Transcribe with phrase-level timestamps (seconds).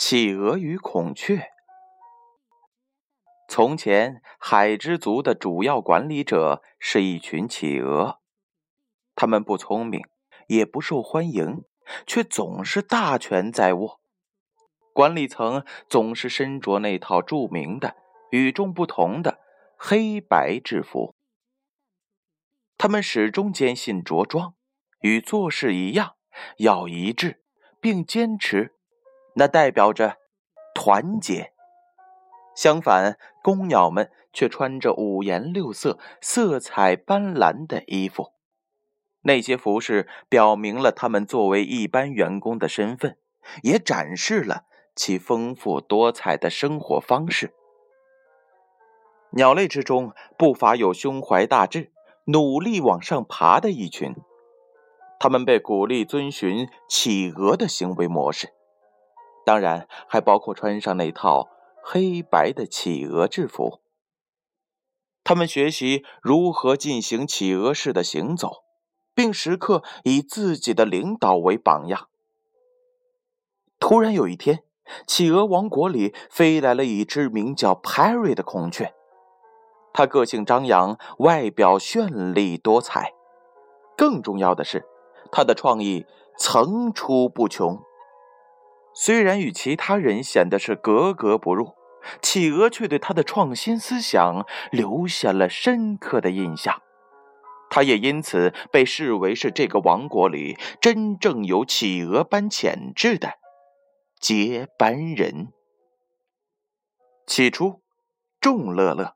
[0.00, 1.50] 企鹅与孔雀。
[3.46, 8.18] 从前，海之族的主要管理者是一群企鹅，
[9.14, 10.02] 他们不聪明，
[10.46, 11.64] 也不受欢迎，
[12.06, 14.00] 却总是大权在握。
[14.94, 17.94] 管理层总是身着那套著名的、
[18.30, 19.38] 与众不同的
[19.76, 21.14] 黑白制服。
[22.78, 24.54] 他们始终坚信着装
[25.02, 26.14] 与做事一样
[26.56, 27.42] 要一致，
[27.82, 28.74] 并坚持，
[29.40, 30.18] 那代表着
[30.74, 31.54] 团结。
[32.54, 38.32] 相反，公鸟们却穿着五颜六色、色彩斑斓的衣服。
[39.22, 43.16] 那些服饰表明了他们作为一般员工的身份，
[43.62, 47.54] 也展示了其丰富多彩的生活方式。
[49.30, 51.92] 鸟类之中不乏有胸怀大志、
[52.26, 54.14] 努力往上爬的一群，
[55.18, 58.52] 他们被鼓励遵循企鹅的行为模式，
[59.50, 61.48] 当然还包括穿上那套。
[61.82, 63.80] 黑白的企鹅制服，
[65.24, 68.62] 他们学习如何进行企鹅式的行走，
[69.12, 72.08] 并时刻以自己的领导为榜样。
[73.80, 74.62] 突然有一天，
[75.04, 78.94] 企鹅王国里飞来了一只名叫 Perry 的孔雀，
[79.92, 83.14] 它个性张扬，外表绚丽多彩，
[83.96, 84.86] 更重要的是，
[85.32, 86.06] 它的创意
[86.38, 87.82] 层出不穷。
[88.92, 91.74] 虽然与其他人显得是格格不入，
[92.20, 96.82] 企鹅却对他的创新思想留下了深刻的印象。
[97.70, 103.34] 他也因此被视为是这个王国里真正有企鹅般潜质的
[104.18, 105.52] 接班人。
[107.26, 107.80] 起初，
[108.40, 109.14] 众乐乐，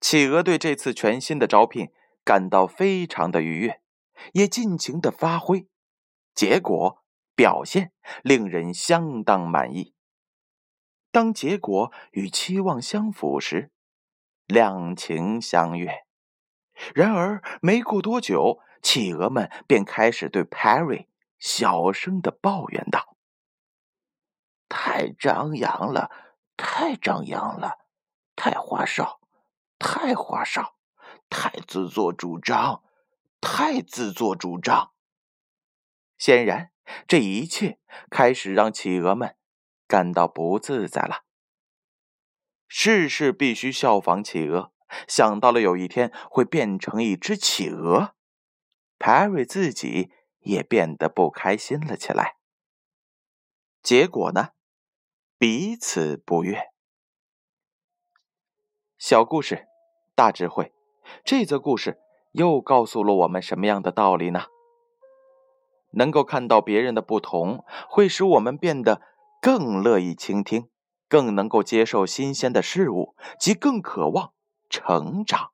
[0.00, 1.88] 企鹅对这次全新的招聘
[2.24, 3.80] 感到非常的愉悦，
[4.32, 5.66] 也尽情的发挥，
[6.34, 7.02] 结果。
[7.36, 7.92] 表现
[8.22, 9.94] 令人相当满意。
[11.12, 13.70] 当结果与期望相符时，
[14.46, 16.04] 两情相悦。
[16.94, 21.06] 然而，没过多久，企鹅们便开始对 Perry
[21.38, 23.16] 小声的抱怨道
[24.68, 26.10] ：“太张扬了，
[26.56, 27.86] 太张扬了，
[28.34, 29.20] 太花哨，
[29.78, 30.76] 太花哨，
[31.30, 32.82] 太自作主张，
[33.40, 34.92] 太自作主张。”
[36.18, 36.72] 显然。
[37.06, 37.78] 这一切
[38.10, 39.36] 开始让企鹅们
[39.86, 41.24] 感到不自在了。
[42.68, 44.72] 事事必须效仿企鹅，
[45.06, 48.14] 想到了有一天会变成一只企鹅
[48.98, 50.10] ，Perry 自己
[50.40, 52.36] 也变得不开心了起来。
[53.82, 54.50] 结果呢？
[55.38, 56.72] 彼此不悦。
[58.98, 59.68] 小故事，
[60.14, 60.72] 大智慧。
[61.24, 62.00] 这则故事
[62.32, 64.46] 又告诉了我们什么样的道理呢？
[65.96, 69.02] 能够看到别人的不同，会使我们变得
[69.42, 70.68] 更乐意倾听，
[71.08, 74.32] 更能够接受新鲜的事物，及更渴望
[74.70, 75.50] 成长。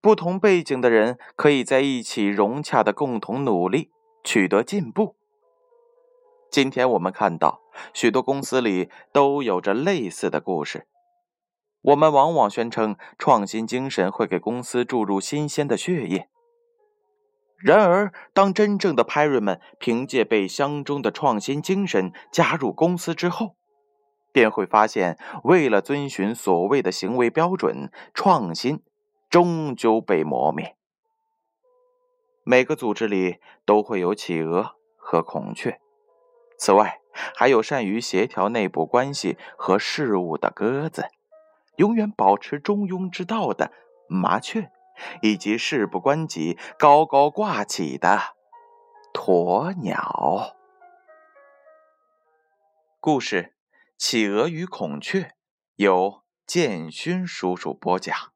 [0.00, 3.90] 不同背景的人可以在一起融洽的共同努力，
[4.24, 5.16] 取得进步。
[6.50, 7.60] 今天我们看到
[7.92, 10.88] 许多公司里都有着类似的故事。
[11.82, 16.28] 我们往往宣称创新精神会给公司注入新鲜的血液。
[17.62, 23.56] 然而，当真正的派瑞们凭借被相中的创新精神加入公司之后，
[24.32, 28.82] 便会发现，为了遵循所谓的行为标准，创新
[29.28, 30.74] 终究被磨灭。
[32.44, 35.78] 每个组织里都会有企鹅和孔雀，
[36.56, 37.00] 此外，
[37.36, 41.04] 还有善于协调内部关系和事务的鸽子，
[41.76, 43.70] 永远保持中庸之道的
[44.08, 44.70] 麻雀。
[45.22, 48.20] 以及事不关己、高高挂起的
[49.12, 50.56] 鸵鸟。
[53.00, 53.42] 故事
[53.96, 55.20] 《企鹅与孔雀》
[55.76, 58.32] 由建勋叔叔播讲。